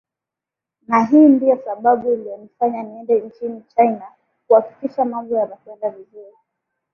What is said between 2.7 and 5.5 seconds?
niende nchini china kuhakikisha mambo